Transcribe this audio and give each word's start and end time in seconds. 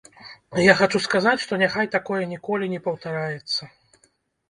Я 0.67 0.73
хачу 0.79 1.01
сказаць, 1.07 1.35
што 1.45 1.61
няхай 1.65 1.91
такое 1.99 2.23
ніколі 2.35 2.73
не 2.75 2.83
паўтараецца. 2.91 3.73